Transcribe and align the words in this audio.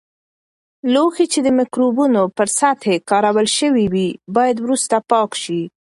لوښي 0.93 1.25
چې 1.33 1.39
د 1.43 1.47
مکروبونو 1.59 2.21
پر 2.37 2.47
سطحې 2.59 2.95
کارول 3.09 3.47
شوي 3.57 3.85
وي، 3.93 4.07
باید 4.35 4.57
وروسته 4.61 4.95
پاک 5.11 5.31
شي. 5.43 5.61